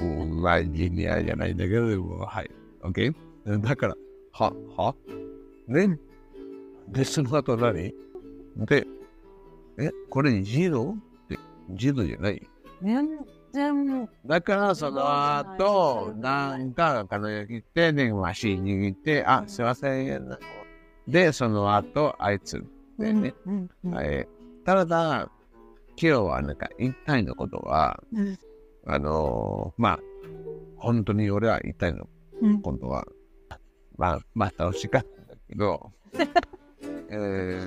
[0.00, 2.50] うんまあ、エンジニアじゃないんだけど、でも、はい。
[2.82, 3.14] OK?
[3.60, 3.96] だから、
[4.32, 4.94] は、は？
[5.68, 5.88] で、
[6.88, 7.94] で、その後何？
[8.56, 8.86] で、
[9.78, 10.96] え、これジロ？
[11.24, 11.38] って、
[11.70, 12.42] ジロじゃない？
[12.82, 13.08] 全
[13.52, 20.38] 然、だからその後、なんか彼女来て、で、マシン握って、あ、すいません。
[21.08, 22.62] で、その後、あいつ
[22.98, 25.30] でね、うんうんえーただ、
[25.96, 28.38] 今日はなんか言いたいのことは、うん
[28.90, 30.00] あのーまあ、
[30.78, 32.08] 本当に俺は言いたいの。
[32.40, 32.62] うん。
[32.62, 33.06] ことは、
[33.96, 35.92] まあ、まあ楽しかったんだけど、
[37.10, 37.66] え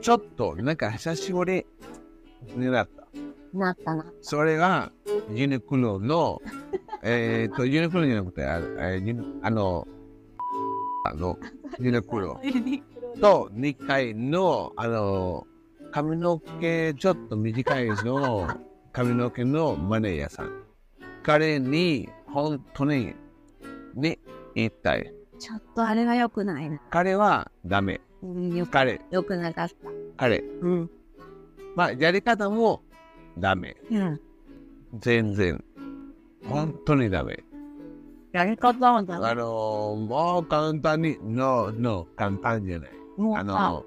[0.00, 1.66] ちょっとなんか久しぶり
[2.54, 3.08] になった。
[3.52, 4.04] なったな。
[4.20, 4.92] それが
[5.32, 6.40] ユニクロの、
[7.02, 8.60] えっと、ユニクロじゃなくて、あ
[9.42, 9.88] あの、
[11.04, 11.38] あの、
[11.80, 12.40] ユニクロ。
[13.20, 15.44] と2階の、あの、
[15.90, 18.46] 髪の毛ちょっと短いの、
[18.92, 20.64] 髪の毛のマネージャーさん。
[21.22, 23.14] 彼に、本当に、
[23.94, 24.18] に
[24.54, 25.12] 言いたい。
[25.38, 26.80] ちょっとあれは良くないな。
[26.90, 28.00] 彼はダメ。
[28.22, 29.74] うんよく彼、良くなかった。
[30.16, 30.38] 彼。
[30.38, 30.90] うん。
[31.76, 32.82] まあ、やり方も
[33.38, 33.76] ダメ。
[33.90, 34.20] うん。
[34.98, 35.62] 全然。
[36.48, 37.44] 本当にダメ。
[38.32, 42.90] やり方はだあのもう簡単に、no, no, 簡単じゃない。
[43.36, 43.84] あの、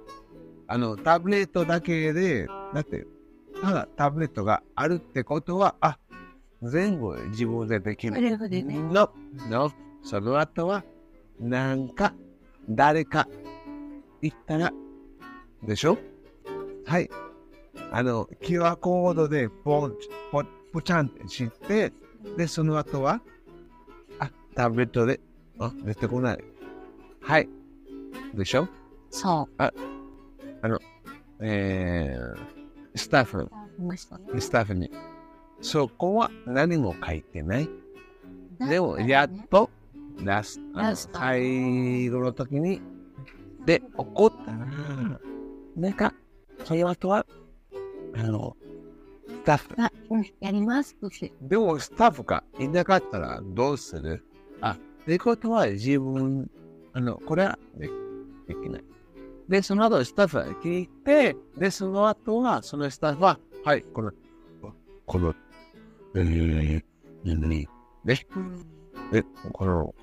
[0.68, 3.06] あの、タブレットだけで、だって、
[3.62, 5.98] ただタブレットがあるってことは、あ、
[6.64, 8.16] 全部自分でできる。
[8.16, 9.12] セルフでね No,
[9.50, 9.72] no,
[10.04, 10.84] その後は、
[11.40, 12.14] なんか、
[12.70, 13.28] 誰か、
[14.22, 14.72] 言ったら、
[15.64, 15.98] でしょ？
[16.86, 17.10] はい。
[17.92, 19.94] あの、QR コードでポン、
[20.32, 20.44] ポ
[20.74, 21.92] ポチャンってして、
[22.38, 23.22] で、その後は、
[24.20, 25.20] あ、タブレットで、
[25.60, 26.44] あ、出てこない。
[27.22, 27.50] はい。
[28.34, 28.68] でしょ？
[29.10, 29.48] そ
[31.40, 32.61] えー、
[32.96, 33.50] スタッフ、
[34.40, 34.92] スタッフに、
[35.62, 37.70] そこは何も書いてない。
[38.60, 39.70] でも、やっと、
[40.24, 42.82] ラスト最後の時に、
[43.66, 44.68] で、怒ったら、
[45.76, 46.14] なんか、
[46.64, 47.26] その後は、
[48.16, 48.58] あの、
[49.28, 49.82] スタッフ。
[49.82, 50.96] あうん、やります。
[51.42, 54.24] でも、スタッフがいなかったらどうする？
[54.60, 56.52] あ、ってことは自分、
[56.94, 57.90] あの、これはで
[58.48, 58.84] できない。
[59.52, 64.14] で、その後、スタッフが聞いて、で、その後は、そのスタッフは、はい、この、
[65.06, 65.36] この、
[66.16, 66.84] えー、
[67.26, 67.68] 何
[68.06, 68.18] で、
[69.14, 69.94] え、この、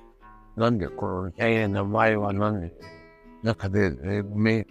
[0.55, 2.73] なんで、この、えー、名前は何で、
[3.41, 4.67] 中で、えー、め、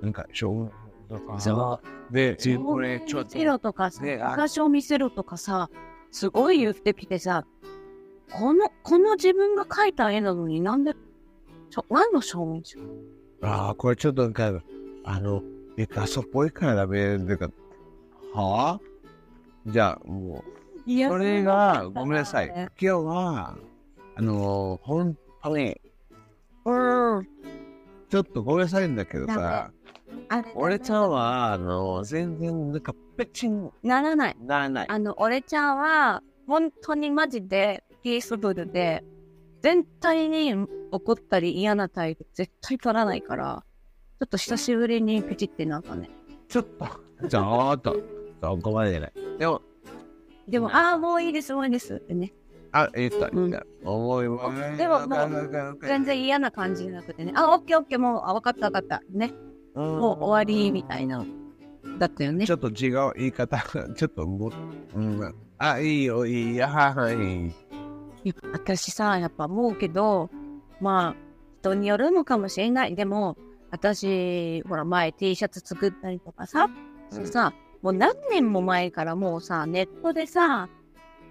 [0.00, 0.70] なんか、しょ
[1.08, 1.80] う、とか、そ
[2.10, 2.14] う。
[2.14, 5.70] で、これ、ちょっと見せ、ろとかさ、昔を見せろとかさ、
[6.12, 7.44] すごい言ってきてさ、
[8.32, 10.94] この、この自分が描いた絵なのになんで、
[11.70, 12.78] ちょ、何の証明書
[13.42, 14.62] ああ、これちょっとなんか、
[15.04, 15.42] あの、
[15.76, 17.50] ピカソっぽいからダメでか、
[18.34, 18.80] はあ？
[19.66, 20.44] じゃあ、も
[20.86, 22.48] いやれが、ごめんなさい。
[22.48, 23.56] ね今日は、
[24.16, 25.80] あの、本当に、
[26.64, 27.28] うん。
[28.08, 29.70] ちょっとごめんなさいんだけどダさ、
[30.54, 34.36] 俺ちゃんは、あの、全然、なんか、ペチンならない。
[34.40, 34.86] ならない。
[34.88, 39.04] あの、俺ちゃんは、本当にマジでピースフルで、
[39.62, 40.54] 全体に
[40.90, 43.64] 怒ったり嫌な態度絶対取らないから、
[44.20, 46.10] ちょっと久しぶりにペチってなんかね。
[46.48, 46.86] ちょっと、
[47.28, 47.96] ちょっと、
[48.40, 49.12] そこまでじゃない。
[49.38, 49.62] でも、
[50.48, 52.32] でも、ああ、もういいです、もういいですってね。
[52.72, 53.90] あ、言った、うん言った。
[53.90, 54.76] 思います。
[54.78, 57.32] でももう全然嫌な感じじゃなくてね。
[57.34, 59.02] あ、オッケーオッケー、もう、あ、分かった分かった。
[59.10, 59.32] ね。
[59.74, 61.24] 然もう終わり、みたいな。
[61.98, 62.52] だったよねち。
[62.52, 64.52] ょっと違う言い方が、ちょっとも、
[64.94, 67.46] うん、あ、いいよ、いいよ、はいはい。
[67.46, 67.52] いや
[68.52, 70.30] 私さ、やっぱ思うけど、
[70.80, 71.16] まあ、
[71.60, 72.94] 人によるのかもしれない。
[72.94, 73.36] でも、
[73.70, 76.68] 私、ほら、前 T シャツ作ったりとかさ、
[77.12, 77.52] うんさ、
[77.82, 80.68] もう何年も前からもうさ、ネットでさ、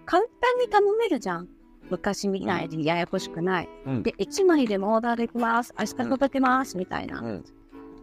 [0.05, 1.47] 簡単に頼めるじゃん。
[1.89, 3.69] 昔みたいにややこしくない。
[3.85, 5.73] うんで、1枚でもオーダーできます。
[5.79, 6.77] 明日届けます。
[6.77, 7.19] みたいな。
[7.19, 7.45] うん、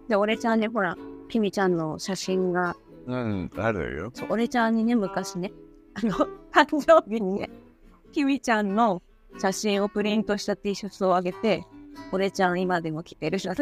[0.08, 0.96] で、俺ちゃんね、ほら、
[1.28, 4.10] きみちゃんの写真が、うん、あるよ。
[4.14, 5.52] そう俺ちゃんにね、昔ね、
[5.94, 7.50] あの、 誕生日にね、
[8.14, 9.02] きみちゃんの
[9.38, 11.64] 写真をプリントした T シャツをあげて、
[12.12, 13.48] 俺ちゃん今でも着てるし、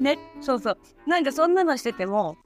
[0.00, 0.78] ね、そうそう。
[1.06, 2.36] なんかそんなのしてても、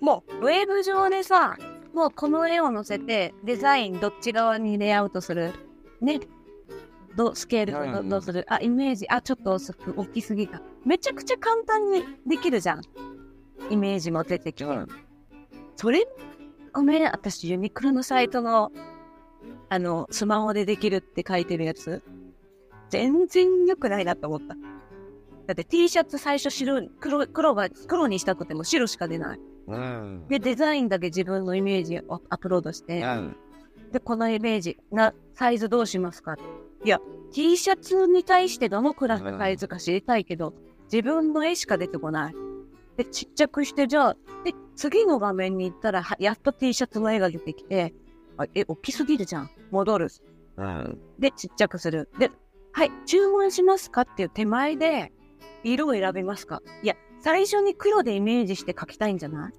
[0.00, 1.56] もうウェブ上でさ、
[1.92, 5.52] もうこの絵を載せて、デザインどっち側にレイアウトする？
[6.00, 6.20] ね。
[7.16, 8.46] どスケールうんどどうする？
[8.48, 9.58] あ、イメージ、あ、ちょっと
[9.96, 10.62] 大きすぎた。
[10.84, 12.82] めちゃくちゃ簡単にできるじゃん。
[13.70, 14.64] イメージも出てきて。
[14.64, 14.86] うん
[15.76, 16.06] それ、
[16.74, 18.70] ごめん、私、ユニクロのサイトの、
[19.70, 22.02] あの、スマホでできるって書いてるやつ、
[22.90, 24.56] 全然良くないなと思った。
[25.46, 29.40] だって T シャツ最初白、黒、黒が、黒にしたくても白しか出ない。
[29.68, 30.26] うん。
[30.28, 33.36] で、デザインだけ自分のイメージをアップロードして、うん。
[33.92, 36.36] で、このイメージ、な、サイズどうしますか
[37.32, 40.52] ？T シャツに対してどのくらいのサイズか知りたいけど、
[40.92, 42.34] 自分の絵しか出てこない。
[42.96, 47.94] で、ちっちゃくして、じゃあ、で、次の画面に行ったら、はやっと T シャツの絵が出てきて、
[48.42, 49.50] あえ、大きすぎるじゃん。
[49.70, 50.08] 戻る。
[50.56, 50.98] うん。
[51.18, 52.08] で、ちっちゃくする。
[52.18, 52.30] で、
[52.72, 55.12] はい、注文しますかっていう手前で、
[55.62, 59.52] 色を選びますかいや、最初に黒でイメージして描きたいんじゃない？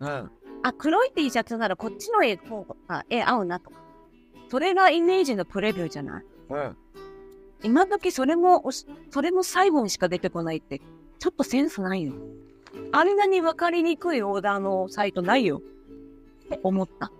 [0.00, 0.30] うん。
[0.62, 3.76] あ、黒い T シャツならこっちの絵方が絵合うなとか。
[4.50, 6.24] それがイメージのプレビューじゃない？
[6.50, 6.76] うん。
[7.62, 8.70] 今時それも
[9.10, 10.82] それも最後にしか出てこないって、
[11.18, 12.12] ちょっとセンスないよ。
[12.92, 15.62] あんなに分かりにくいオーダーのサイトないよ。
[16.44, 17.10] って思った。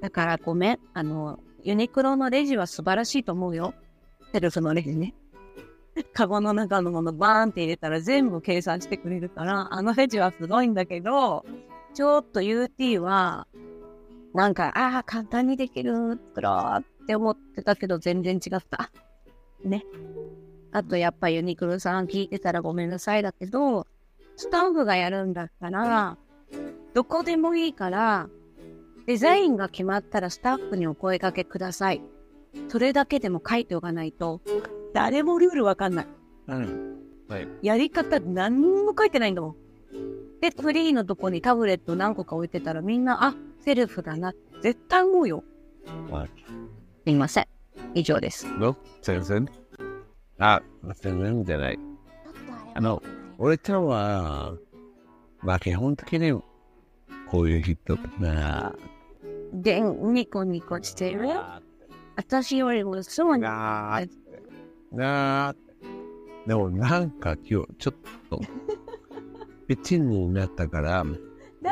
[0.00, 0.78] だからごめん。
[0.94, 3.74] あの、ユニクロのレジは素晴らしいと思うよ。
[4.32, 5.14] セルフのレジね。
[6.14, 11.44] カゴの中のものバーンって入れたら全部計算してくれるから、あのレジはすごいんだけど、
[11.94, 13.46] ちょっと UT は、
[14.32, 18.92] なんか、ああ、簡単にできる、作ろうって思ってたけど、全然違った。
[19.64, 19.84] ね。
[20.72, 23.86] あと、やっぱユニクロさん聞いてたらごめんなさいだけど、
[24.36, 26.16] スタッフがやるんだったら、
[26.94, 28.28] どこでもいいから、
[29.10, 32.00] デザインが決まったらスタッフにお声掛けください。
[32.68, 34.40] それだけでも書いておかないと、
[34.94, 36.06] 誰もルールわかんない。
[36.46, 36.96] うん。
[37.28, 37.48] はい。
[37.60, 39.56] やり方何にも書いてないんだもん。
[40.40, 44.32] で、フリーのとこにタブレット何個か置いてたらみんな、あ、セルフだな。
[44.62, 45.42] 絶対思うよ。
[46.08, 46.30] はい。
[47.04, 47.46] すいません。
[47.96, 48.46] 以上です。
[48.46, 49.48] の全然
[50.38, 50.62] あ、
[51.00, 51.78] 全然じゃない。
[52.74, 53.02] あの、
[53.38, 54.54] 俺ちゃんは、
[55.40, 56.40] まあ基本的に、
[57.28, 58.72] こういう人かな。
[59.52, 61.28] で、ニコニコしてる
[62.16, 63.42] 私よりもそうに。
[63.42, 64.02] なあ、
[64.92, 65.54] なあ。
[66.46, 67.94] でもなんか今日ちょっ
[68.28, 68.40] と、
[69.68, 71.04] ピチンになったから、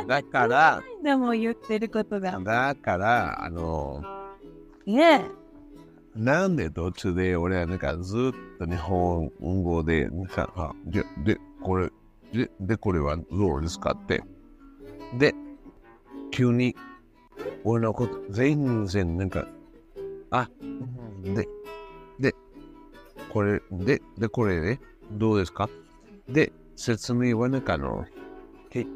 [0.07, 2.39] だから、でも言ってることが。
[2.41, 4.03] だから、あの、
[4.87, 5.25] ね
[6.15, 9.31] なんで途中で俺はなんかずっと日本
[9.63, 11.91] 語で、なんか、あ、で、で、これ、
[12.33, 14.23] で、で、これはどうですかって。
[15.19, 15.35] で、
[16.31, 16.75] 急に、
[17.65, 19.47] 俺のこと、全然なんか、
[20.31, 20.49] あ、
[21.23, 21.49] で、
[22.19, 22.35] で、
[23.31, 24.81] これ、で、で、これね、
[25.13, 25.69] どうですか？
[26.29, 28.05] で、説明はなんかあの、
[28.71, 28.87] け、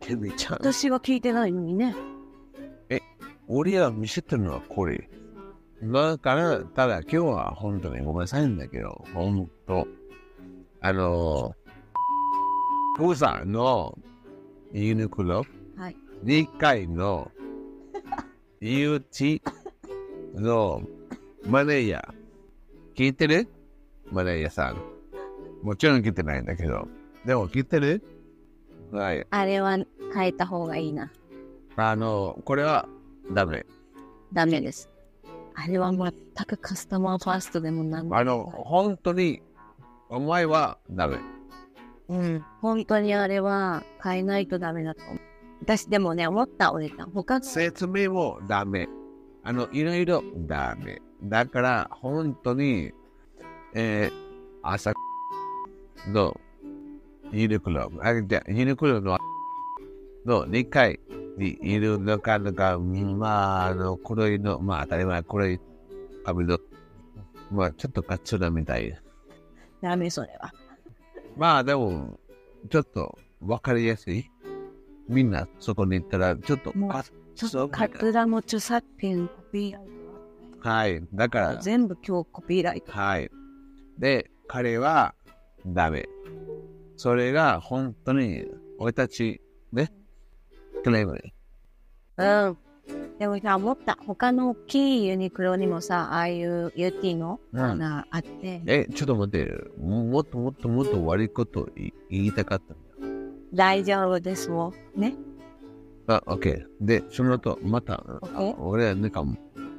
[0.00, 1.94] けみちゃん、私は聞いてないのにね。
[3.50, 5.08] 俺は見せてるのはこれ。
[5.82, 9.86] だから、ただ今日は本当にごめんなさいんだけど、本当
[10.82, 11.54] あの、
[12.96, 13.96] プーさんの
[14.72, 15.96] ユニクロ、はい。
[16.24, 17.30] 2回の
[18.60, 19.40] UT
[20.34, 20.82] の
[21.46, 22.14] マネージャー、
[22.96, 23.48] 聞いてる？
[24.10, 24.76] マネージャーさん。
[25.62, 26.88] もちろん聞いてないんだけど、
[27.24, 28.02] でも聞いてる？
[28.90, 29.26] はい。
[29.30, 29.78] あれは
[30.12, 31.10] 変えた方がいいな。
[31.76, 32.88] あの、これは
[33.32, 33.64] ダメ。
[34.32, 34.90] ダメです。
[35.54, 36.12] あれは全
[36.46, 39.40] くカスタマーファーストでもなんあの、本当に、
[40.08, 41.18] お前はダメ。
[42.08, 42.44] うん。
[42.60, 45.20] 本当にあれは変えないとダメだと思う。
[45.60, 47.06] 私でもね、思った、俺が。
[47.06, 48.88] 他の説明もダメ。
[49.42, 51.00] あの、いろいろダメ。
[51.22, 52.92] だから、本当に、
[53.74, 54.12] えー、
[54.62, 54.92] 朝
[56.08, 56.38] の
[57.32, 59.18] ユニクロ、あ、じゃユニクロの
[60.24, 61.00] の2階
[61.38, 65.60] にいるのか、なんか、まあ、あの、黒いの、まあ、当たり前、黒い
[66.24, 66.58] 髪の、
[67.50, 68.94] まあ、ちょっとカツラみたい。
[69.80, 70.52] ダメ、それは。
[71.36, 72.18] まあ、でも、
[72.70, 74.30] ちょっとわかりやすい。
[75.08, 79.88] みんなそこに行ったら、ちょっと、もうあ、ちょっとそうカツラも著作権、コピーライ
[80.60, 81.02] はい。
[81.14, 81.54] だかト。
[81.56, 82.92] ら、全部今日コピーライト。
[82.92, 83.30] はい。
[83.98, 85.14] で、彼は
[85.66, 86.06] ダメ。
[86.96, 88.44] それが本当に、
[88.78, 89.40] 俺たち、
[89.72, 89.92] ね、
[90.84, 91.32] クレームに。
[92.16, 92.56] うん。
[93.18, 93.98] でもさ、思った。
[94.06, 101.92] 他の大きいユニクロにもさ、ああいう UT のコーナーあって、え、ちょっと待って、もっともっともっと悪いこと言
[102.24, 102.76] いたかったん
[103.52, 105.00] 大丈夫ですもん。
[105.00, 105.14] ね。
[106.06, 106.16] だ。
[106.16, 106.86] あ、オッケー。
[106.86, 108.04] で、その後、また、
[108.58, 109.24] 俺はなんか、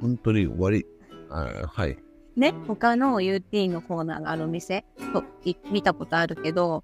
[0.02, 0.86] 本当に悪い。
[1.30, 1.98] あはい。
[2.36, 2.54] ね？
[2.68, 4.86] 他の UT のコーナーがある店？
[5.14, 6.84] とい見たことあるけど、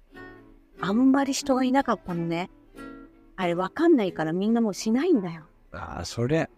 [0.80, 2.50] あんまり人がいなかったのね。
[3.36, 5.44] あれわかんないからみんなもうしないんだよ。
[5.72, 6.48] あ、それ、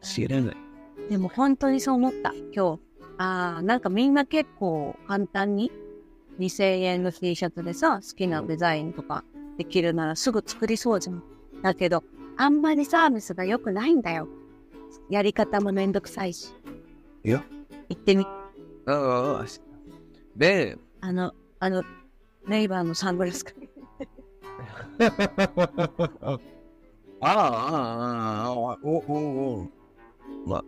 [0.00, 0.56] 知らない。
[1.10, 2.80] でも本当にそう思った、今日。
[3.18, 5.70] ああ、なんかみんな結構簡単に
[6.38, 9.22] ？2000円の T シャツでさ、好きなデザインとか
[9.56, 11.22] できるならすぐ作りそうじゃん。
[11.62, 12.02] だけど、
[12.36, 14.28] あんまりサービスが良くないんだよ。
[15.10, 16.52] やり方もめんどくさいし。
[17.22, 17.44] いや。
[17.88, 18.26] 行ってみ。
[18.86, 19.46] ああ、
[20.36, 21.82] で、あの、あの、
[22.46, 23.52] ネイバーのサングラスか
[27.20, 28.96] ああ、ああ、お、お、
[29.60, 29.68] お。
[30.46, 30.64] まあ、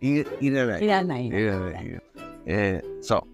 [0.00, 0.84] いいらない。
[0.84, 2.02] いらないいらない。
[2.46, 3.26] えー、そ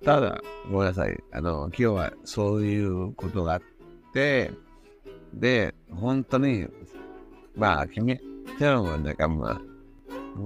[0.00, 0.04] う。
[0.04, 0.40] ただ、
[0.70, 1.18] ごめんなさい。
[1.32, 3.77] あの、今日はそういうことがあって、
[4.12, 6.66] で、本当に、
[7.54, 8.18] まあ、君、
[8.58, 9.60] てのはなんかまあ、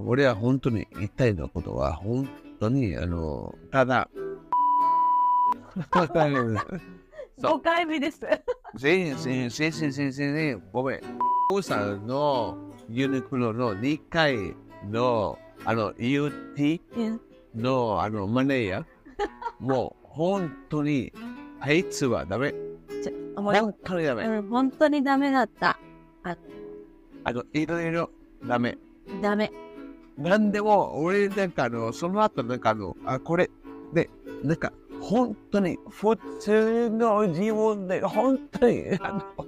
[0.05, 2.27] 俺は本当に言いたいのことは、本
[2.59, 4.09] 当に、あの、ただ、
[7.39, 8.19] そう5回目です。
[8.77, 11.01] 先生、先生、先生ね、ごめん。
[11.51, 12.57] おさんの
[12.89, 14.55] ユニクロの2回
[14.89, 17.21] の、あの、UT うん
[17.55, 18.85] の、あの、マネーヤー、
[19.59, 21.11] もう、本当に、
[21.59, 22.53] あいつはダメ。
[23.35, 24.23] ちょもう本当にダメ。
[24.25, 25.79] うん、本当にダメだった。
[27.25, 28.09] あの、いろいろ
[28.45, 28.77] ダメ。
[29.21, 29.51] ダメ。
[30.17, 33.49] なんでも、俺、なんかあの、その後、なんかあの、あ、これ、
[33.93, 34.09] で、
[34.43, 39.45] なんか、本当に、普通の自分で、本当に、あの、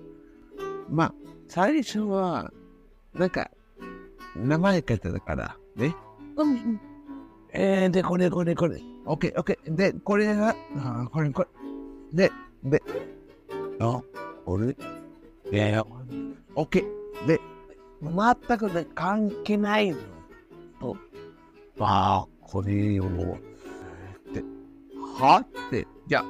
[0.89, 1.13] まあ、
[1.47, 2.51] 最初は、
[3.13, 3.51] なんか、
[4.35, 5.95] 名前書いてたから、ね。
[6.37, 6.81] うんうん。
[7.53, 8.81] えー、で、これ、これ、これ。
[9.05, 9.75] オッケー、オッケー。
[9.75, 11.45] で、これが、あーこれ、こ
[12.13, 12.29] れ。
[12.29, 12.31] で、
[12.63, 12.81] で、
[13.79, 14.01] あ、
[14.45, 14.75] これ、
[15.51, 15.85] いやいや、
[16.55, 17.25] オッケー。
[17.27, 17.39] で、
[18.01, 19.97] 全くね、関係ないの。
[20.79, 20.97] と、
[21.79, 23.09] ああ、これを、っ
[24.33, 24.43] て、
[25.19, 26.23] はって、いや、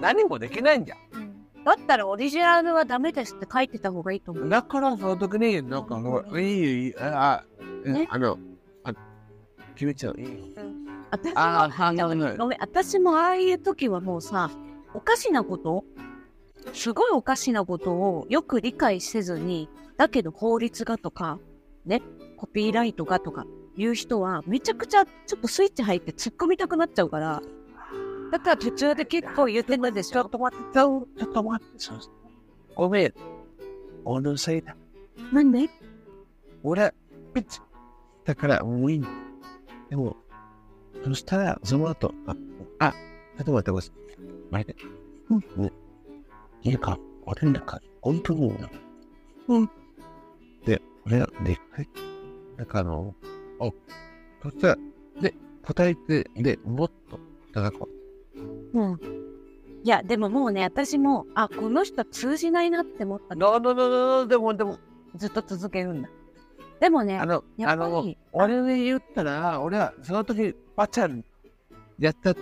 [0.00, 0.98] 何もできないんじゃん。
[1.64, 4.48] だったらオリジナルはダメですって書いてた方がいいと思う。
[4.48, 5.98] だから、その時に、なんか、
[6.38, 7.44] いい、いい、あ、
[7.86, 8.38] あねあの、
[8.84, 8.92] あ、
[9.74, 10.14] 決めちゃう。
[10.18, 10.54] いい。
[11.10, 12.08] 私もああ、はいご
[12.46, 14.50] めん、私もああいう時はもうさ、
[14.94, 15.84] おかしなこと
[16.72, 21.38] すごいおかしなことをよく理解せずに、だけど法律がとか、
[21.84, 22.02] ね、
[22.36, 23.46] コピーライトがとか
[23.76, 27.42] いう人は、めちゃくちゃちょっとスイッチ入って突っ込みたくなっちゃうから、
[28.30, 30.12] だから途中で結構言ってたでしょ。
[30.12, 31.98] ちょっと待って、ちょっと待って、そう
[32.74, 33.14] ごめん。
[34.04, 34.76] 俺のせいだ。
[35.32, 35.68] なんで？
[36.62, 36.94] 俺、
[37.34, 37.60] ピッチ。
[38.24, 39.04] だから、もういい。
[39.88, 40.16] でも、
[41.04, 42.36] そしたら、その後、あ、
[42.78, 43.92] あ、ちょっと待ってください。
[44.50, 44.76] 待って。
[45.30, 45.72] うん。
[46.64, 46.70] ね。
[46.72, 48.52] いいか、俺の中、本当に、
[49.48, 49.70] うん。
[50.64, 51.88] で、俺は、で、はい。
[52.56, 53.14] なんかあの、
[53.58, 53.72] お、
[54.42, 54.76] そしたら、
[55.20, 55.34] で、
[55.64, 57.18] 答えて、で、もっと、
[57.52, 57.88] 高く、
[58.74, 59.00] うん。
[59.84, 63.52] いや、でももうね、私も、あ、この人通じないなって思ったの。
[63.52, 64.78] ノーノーノーノーでも、でも、
[65.14, 66.08] ずっと続けるんだ。
[66.80, 71.24] でもねあ、の、やっぱあのり、、俺に言ったら、俺はその時、ばちゃん、
[71.98, 72.34] やった、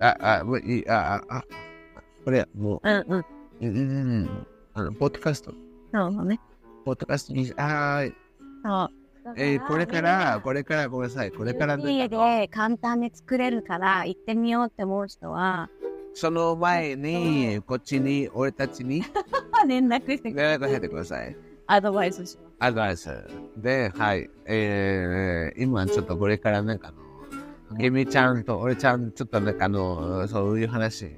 [0.00, 1.44] あ、あ、もういい、あ、あ、あ、
[2.24, 3.00] これ、もうんうん。
[3.00, 3.24] う、うん、
[3.60, 3.80] うん、う
[4.24, 5.52] ん、あの、ポッドキャスト、
[5.92, 6.40] そうね。
[6.84, 8.12] ポッドキャストに、あー
[8.64, 8.90] そう。
[9.36, 15.70] えー、これから、これから、ごめんなさい、これから、家で簡単に作れるから行ってみようって思う人は、
[16.12, 19.02] その前に、こっちに、俺たちに、
[19.66, 21.36] 連絡してくれ連絡してください。
[21.66, 22.38] アドバイスします。
[22.58, 23.10] アドバイス。
[23.56, 26.92] で、はい、えー、今ちょっとこれからなんか
[27.78, 31.16] ゲミちゃんと俺ちゃん、ちょっとなんかあの、そういう話、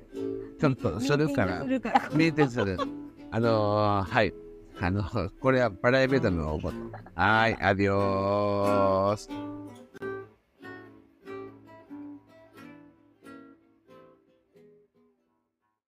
[0.59, 2.11] ちょっとするからす、るから。
[2.13, 2.79] ミーティングする。
[3.31, 4.33] あのー、はい。
[4.81, 5.03] あの、
[5.41, 6.77] これはプライベートのこと。
[7.15, 9.29] はい、アディオース。